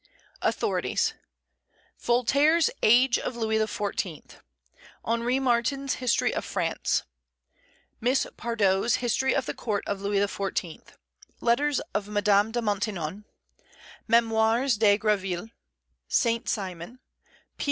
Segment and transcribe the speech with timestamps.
[0.41, 1.13] AUTHORITIES.
[1.99, 4.37] Voltaire's Age of Louis XIV.;
[5.05, 7.03] Henri Martin's History of France;
[7.99, 10.81] Miss Pardoe's History of the Court of Louis XIV.;
[11.39, 13.25] Letters of Madame de Maintenon;
[14.09, 15.49] Mémoires de Greville;
[16.07, 16.97] Saint Simon;
[17.59, 17.59] P.